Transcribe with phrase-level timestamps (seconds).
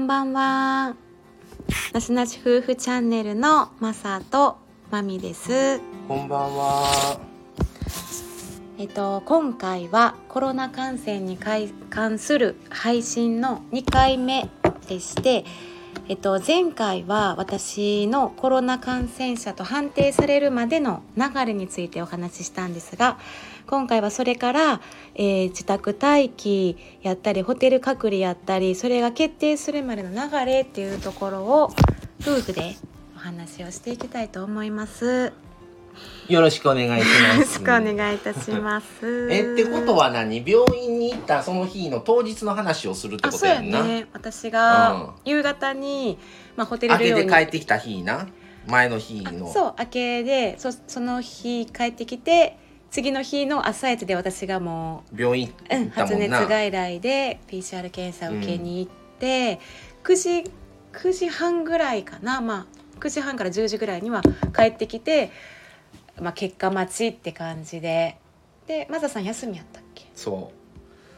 [0.00, 0.96] んばんは。
[1.92, 4.56] なしなし夫婦チャンネルのマサと
[4.90, 5.78] マミです。
[6.08, 7.20] こんばんは。
[8.78, 14.48] えっと今回はコロナ感染に関する配信の2回目
[14.88, 15.44] でして、
[16.10, 23.16] えっと前回は私のコロナ感染者と判定されるまでの流れについてお話ししたんですが、
[23.68, 24.80] 今回はそれから、
[25.14, 31.70] えー自宅待機やったりホテル隔離やったりそれが決定するまでの流れっていうところを
[32.20, 32.74] 夫婦で
[33.14, 35.49] お話をしていきたいと思います。
[36.28, 37.22] よろしくお願いします。
[37.34, 38.86] よろしくお願いいたします。
[39.30, 40.44] えってことは何？
[40.46, 43.82] 病院に行ったその日の当日の話をするってことやんな。
[43.82, 46.18] ね私がうん夕方に、
[46.56, 48.28] まあ、ホテル明けで帰ってきた日な？
[48.66, 49.52] 前の日あの。
[49.52, 52.56] そう明けでそその日帰ってきて
[52.90, 55.90] 次の日の朝一で私がも病院う、うん。
[55.90, 59.60] 発熱外来で PCR 検査を受けに行って、
[60.04, 60.50] 9時
[60.92, 64.22] 9時半ぐらいかなまあ9時半から10時ぐらいには
[64.54, 65.30] 帰ってきて、
[66.20, 68.16] まあ、結果待ちって感じで。
[68.66, 70.52] でマザさん休みやったっけ、そ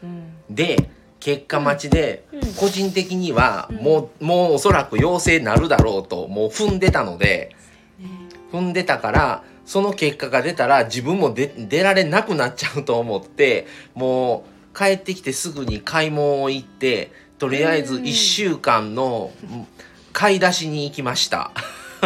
[0.03, 0.07] う。
[0.07, 0.21] ん。
[0.51, 0.55] う。
[0.55, 0.89] で
[1.21, 2.41] 結果待ちで、うん。
[2.55, 3.77] 個人的にはうん。
[3.77, 7.55] もう、もうおそらく陽性になるだろうともう踏んでたので
[7.99, 8.09] ね。
[8.53, 18.03] 踏んでたからその結果が出たら自分も出出られなくなっちゃうと思ってもう帰ってきてすぐに買い物を行ってとりあえずうん。
[18.05, 19.67] 1週間のうん
[20.15, 21.53] 買い出しに行きました。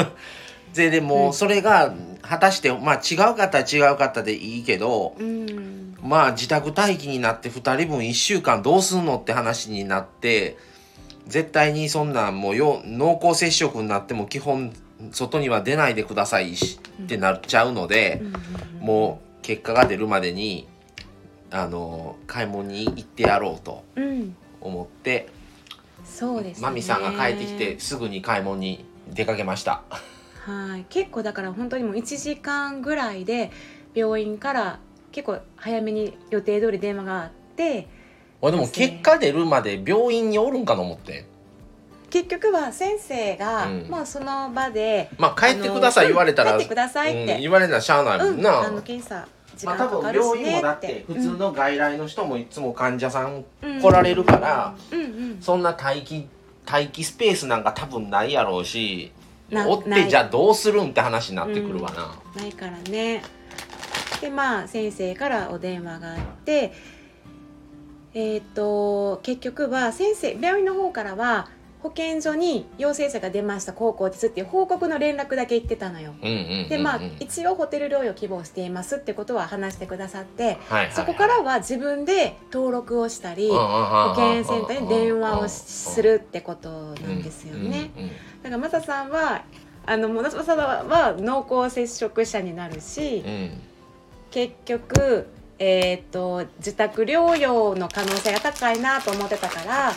[0.74, 1.06] ででうん。
[1.06, 1.92] もそれが
[2.28, 5.96] 果たしてまあ違う方は違う方でいいけどうん。
[6.02, 10.56] まあ自宅待機になって2人分1週間どうすんのって話になって
[11.26, 14.72] 絶対にそんなんもうよ濃厚接触になっても基本
[15.10, 18.22] 外には出ないでくださいしってなっちゃうので、
[18.80, 20.66] もう結果が出るまでに
[21.50, 25.28] あの買い物に行ってやろうとうん、うん、思って、
[26.04, 26.62] そうですね。
[26.62, 29.82] マミさんが帰ってきてすぐに買い物に出かけました。
[30.46, 30.86] はい。
[30.88, 33.50] 結構だから本当にもう1時間ぐらいで
[33.94, 34.78] 病院から
[35.10, 37.88] 結構早めに予定通り電話があって
[38.40, 41.26] あでも結果出るまで病院におるんかと思って。
[42.08, 43.88] 結局は先生が、うん。
[43.88, 47.34] もうその場でまあ帰ってください言われたら、帰ってくださいって。
[47.34, 49.26] うん言われたらしゃあないもうんん、な、あの検査
[49.56, 55.00] 時まあ多分間かかるし病院ねもだってって普通の外来の人もいつも患者さんうん来られるから、うん。
[55.00, 56.28] うんそんな待機
[56.70, 59.10] 待機スペースなんか多分ないやろうし。
[59.16, 63.22] なおってじゃあどうするんって話になってくるわな、ないからね。
[64.20, 66.72] でまあ先生からお電話があって
[68.14, 71.48] えっ、と結局は先生病院の方からは
[71.82, 76.14] 保健所に陽性者が出ました高校ですっていう報告の連絡だけ言ってたのよ。
[76.22, 80.58] うんうんうんうんでまあ一応ホテル療養希望していますってことは話してくださって
[80.90, 87.90] そこからは自分で登録をしたり保保健センターに電話をしするってことなんですよね。
[87.96, 89.44] うんうんうんだからマサさんは
[89.86, 90.58] あのもうマサさん
[90.88, 93.60] は濃厚接触者になるしうん。
[94.30, 99.92] 結局、えー、と自宅療養の可能性が高いなと思ってたから、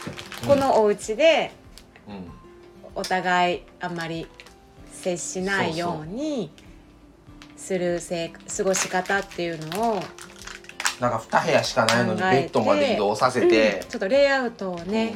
[0.47, 1.68] このお家でうん
[2.95, 4.27] お互いあんまり
[4.91, 6.51] 接しないように
[7.55, 9.99] するせい過ごし方っていうのを、
[10.99, 15.13] なんか2部屋しかないのにベッドまで移動させてうん、ちょっとレイアウトをね、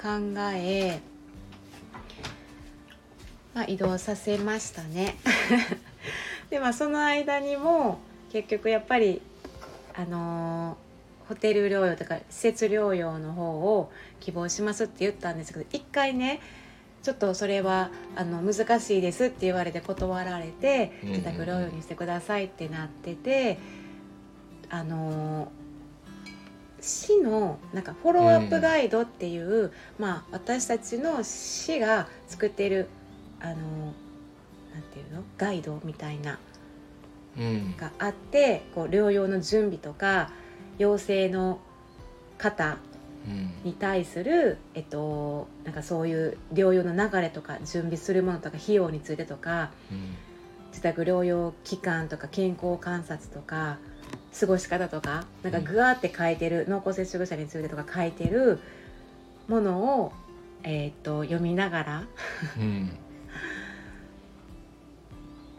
[0.00, 0.08] 考
[0.54, 1.00] え、
[3.54, 5.16] まあ、移動させましたね。
[6.50, 7.98] でまあその間にも
[8.32, 9.20] 結局やっぱり
[9.94, 10.85] あのー
[11.28, 13.42] ホテル療養とか施設療養の方
[13.78, 16.40] を希望しますって言ったんですけど一回ね
[17.02, 23.58] ちょっとそれはあの難しいですって言われて断られて自宅療養にしてくださいってなってて
[24.68, 25.66] あのー
[26.78, 32.86] 市のなんかフォローアップガイドっていう、まあ私たちの市が作っている
[33.40, 35.24] あのなんていうの？
[35.36, 36.38] ガイドみたいな
[37.36, 37.76] うん。
[37.76, 40.30] があってこう療養の準備とか
[40.78, 41.58] 陽性の
[42.38, 42.78] 方
[43.26, 43.50] うん。
[43.64, 50.14] に対する、えっと、なんかそういう療養の流れとか準備するものとか費用についてとかうん。
[50.70, 53.78] 自宅療養期間とか健康観察とか
[54.38, 58.58] 過ごし方とかなんかぐわーって書いてる濃厚接触者についてとか書いてる
[59.48, 60.12] ものを、
[60.64, 62.04] えっと読みながら。
[62.58, 62.90] うん。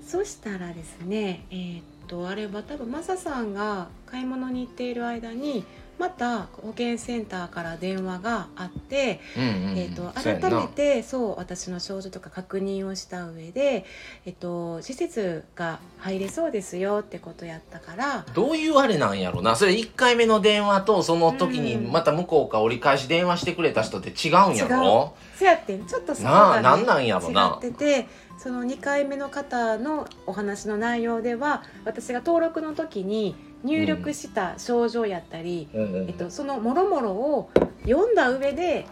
[0.05, 5.65] そしたらですねえーっとあれは多分マサさんが買い物に行っている間に
[5.99, 9.77] また保健センターから電話があって、うんうんうん。
[9.79, 13.83] えー、と改めてそう私の症状とか確認をした上で、
[14.27, 19.55] えっと施設が入れそうですよってことやったからどういうあれなんやろな。
[19.55, 21.91] それ1回目の電話とその時にうん。
[21.91, 25.15] また向こうから折り返し電話してくれた人って違うんやろ？
[25.35, 25.83] そやってん。
[25.87, 27.59] ちょっとそこが、ね、なんなんやろな。
[27.63, 35.93] 違っててその2回目の方のお話の内容では私が登録の時に入力した症状やったり、うん。
[35.93, 37.49] うんえっと、そのもろもろを
[37.83, 38.85] 読んだ上で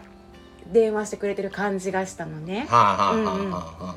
[0.72, 2.66] 電話してくれてる感じがしたのね。
[2.68, 3.96] はあは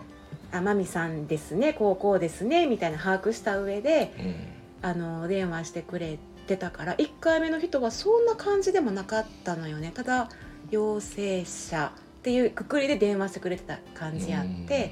[0.51, 4.35] あまみさんですねこうこうですねみたいな把握した上でうん。
[4.81, 6.17] あの電話してくれ
[6.47, 9.91] てたから1回目の人はそんな感じでもなかったのよね。
[9.93, 10.29] ただ
[10.71, 14.91] 陽性者っていうくくりで電話してくれてた感じあって、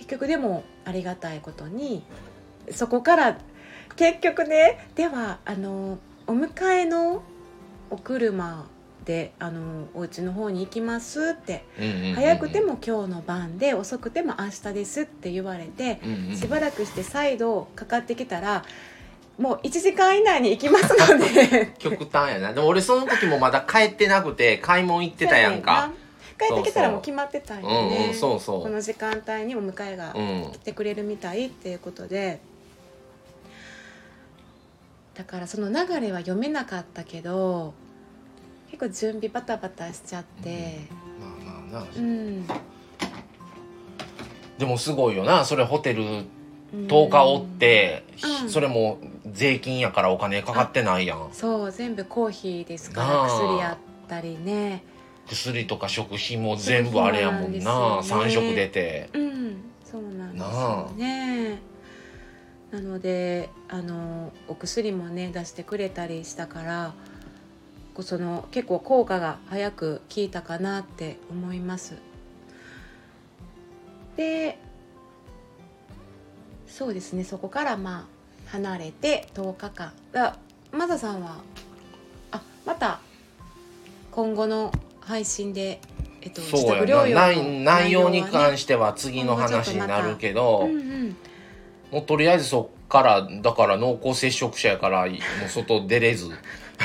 [0.00, 2.02] 結局でもありがたいことに
[2.70, 3.38] そこから
[3.96, 7.22] 結局ねではあのお迎えの
[7.90, 8.66] お車
[9.04, 11.64] であのお家の方に行きますって
[12.14, 16.00] 早くても今日の晩で遅くても明日ですって言われて
[16.34, 18.64] しばらくして再度かかってきたら
[19.38, 21.72] もう1時間以内に行きますので。
[21.78, 22.52] 極端やな。
[22.52, 25.92] でも俺その時もまだ帰ってなくて買い物行ってたやんか
[26.40, 30.52] 帰ってきたらもう決まってたんようんねこの時間帯にお迎えがうん。
[30.52, 32.40] 来てくれるみたいっていうことで。
[35.14, 37.74] だからその流れは読めなかったけど
[38.70, 40.78] 結構準備バタバタしちゃって。
[41.20, 41.86] まあまあな。
[41.94, 42.46] うん、
[44.56, 45.44] でもすごいよな。
[45.44, 46.86] それホテルうん。
[46.86, 48.04] 10日おって、
[48.42, 48.48] うん。
[48.48, 48.98] それも
[49.30, 51.28] 税金やからお金かかってないやん。
[51.32, 54.84] そう全部公費ですから薬やったりね
[55.30, 58.02] 薬とか食費も全部あれやもんな。
[58.02, 58.48] そうなんですよね。
[58.48, 59.10] 3食出て。
[59.14, 59.30] うん
[59.84, 61.58] そうなんですね。
[62.70, 66.94] なのであのお薬もね出してくれたりしたから
[68.00, 71.96] その結構効果が早く効いたかなって思います。
[74.16, 74.58] で
[76.66, 77.24] そうですね。
[77.24, 78.06] そこからま
[78.46, 79.92] あ離れて10日間。
[80.12, 80.36] だ
[80.72, 81.38] マザさんは
[82.30, 83.00] あまた
[84.12, 84.72] 今後の
[85.10, 85.80] 配信で、
[86.22, 87.06] えっと、そうやな。
[87.06, 91.16] 内内容に関ししては次の話になるけど、うんうん、
[91.90, 96.30] もうとりあえずそっからだから濃厚接触者やからもう外出れず。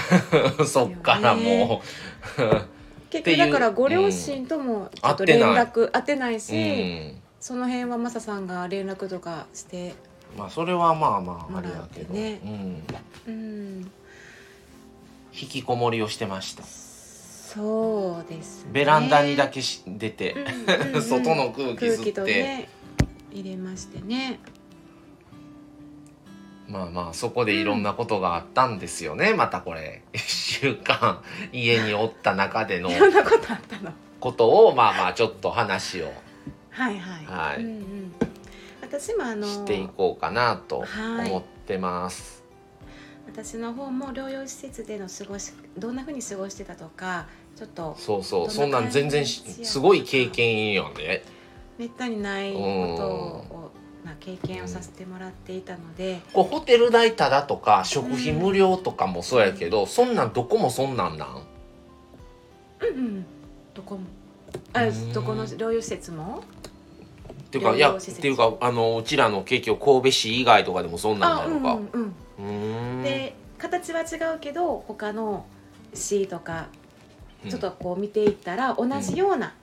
[0.68, 2.75] そっからもう。
[3.12, 7.21] 局だからご両親ともちょっと連絡会ってないううし、ん。
[7.39, 9.94] その辺はマサさんが連絡とかして
[10.36, 12.83] まあそれはまあまああれやけど、もらってうん、
[13.28, 13.92] うん
[15.39, 16.63] 引きこもりをしてました
[17.56, 22.22] そうです、ね、ベランダにだけし出て、うんうんうん 外の空気吸って。
[22.24, 22.69] ね
[23.31, 24.40] 入れましてね。
[26.68, 31.22] まあまあそこでいろんなことがあったんですよね、またこれ 1週間
[31.52, 33.92] 家におった中での いろんなことあったの？
[34.19, 36.12] ことをまあまあちょっと話を。
[36.69, 37.57] はいはい、はい。
[37.62, 38.16] うんうん、
[38.81, 41.30] 私もあのしていこうかなとはい。
[41.30, 42.44] 思ってます。
[43.28, 51.24] 私の方も療養施設での過ごしどんな風に過ごしてたとかちょっとそうそうそんなん全然すごい経験よね。
[51.78, 52.60] めったにないこ
[52.98, 53.72] とを
[54.04, 61.30] な経験をさせてもらっていたので、こうホテル代ただとか食費無料とかもそうやけど、そんなんどこもそんなんなん？
[62.81, 63.25] うんうん。
[63.74, 64.02] どこも。
[64.74, 65.13] あうん。
[65.13, 66.44] どこの療養施設も？
[67.30, 71.74] っていうかいやっていうかあのうちらの結局神戸市以外とかでもそんなんなのか。
[71.74, 73.04] うんうんうーん。
[73.04, 75.46] で形は違うけど他の
[75.94, 76.84] 市とかうん
[77.49, 79.54] ちょっとこう見ていったら同じような、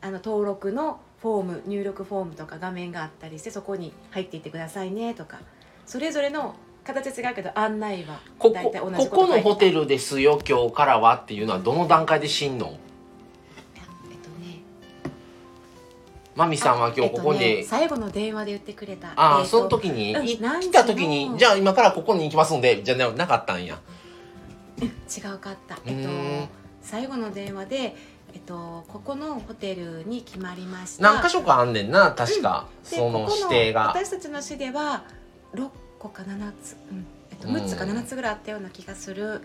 [0.00, 5.38] あの登録のフォーム入力フォームとか画面があったりしてそこに入っていってくださいねとか
[5.86, 6.54] それぞれの
[6.84, 12.66] 形は違うけど案内はここ大体同じここのホテルルですよ今日からはっていうのはどの段階で知んの？
[12.66, 14.60] えっとね。
[16.36, 19.12] マミさんは今日ここに、えっとね最後の電話で言ってくれた。
[19.16, 23.80] ああ、えっとその時に、うん来た時のにじゃあ今からここに行きますんでじゃななかったんや。
[24.82, 24.86] 違
[25.34, 25.78] うかった。
[25.86, 27.96] えっと最後の電話で
[28.34, 31.14] えっとここのホテルに決まりました。
[31.14, 33.88] 何箇所かあんねんな確か、でその指定が。
[33.88, 35.04] 私たちの市では
[35.54, 37.06] 6個か7つ、うん。
[37.30, 37.56] えっと、うん。
[37.56, 39.42] 6つか7つぐらいあったような気がする、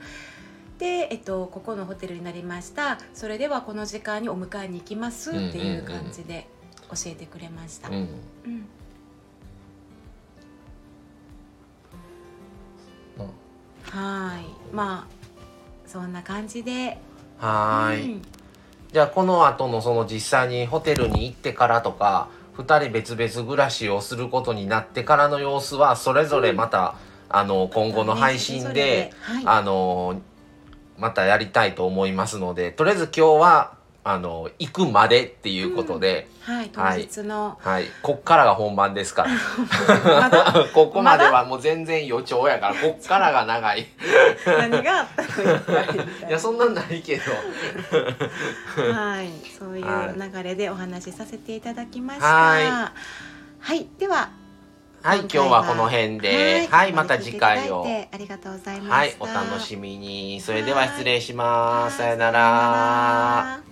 [0.78, 2.98] で、えっと、ここのホテルになりました。
[3.14, 6.48] それではこの時間にお迎えに行きますっていう感じで
[6.90, 7.96] 教えてくれました、うん。
[7.96, 8.70] うん。
[13.92, 14.76] はい。
[14.76, 15.14] まあ
[15.88, 16.98] そんな感じで
[17.40, 18.22] はーい、うん。
[18.92, 26.96] じゃあこの後のその実際にホテルに行ってからとか2人別々暮らしをすることになってからの様子はそれぞれまた、
[27.30, 30.20] あの今後の配信で、はい、あの
[30.98, 33.79] またやりたいと思いますのでとりあえず今日は
[34.12, 37.04] あの行くまでっていうことで、はい当はい。
[37.04, 37.86] 日の、はい。
[38.02, 40.66] こっからが本番ですから。
[40.74, 43.86] ここまではもう全然予兆やからこっからが長い。
[44.48, 45.22] 何があった
[46.24, 46.28] の？
[46.28, 47.22] いやそんなんないけど。
[48.92, 49.30] はい。
[49.60, 52.26] そういうは流れでお話しさせていただきました。
[52.26, 52.92] は
[53.60, 53.88] はい。
[54.00, 54.32] では
[55.04, 56.68] はい今日はこの辺で。
[56.72, 57.86] はい、また次回を。
[58.12, 58.96] ありがとうございました。
[58.96, 60.42] はいお楽しみに。
[60.42, 61.98] それでは失礼します。
[61.98, 63.69] さよなら